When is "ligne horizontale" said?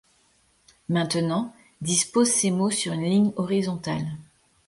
3.03-4.07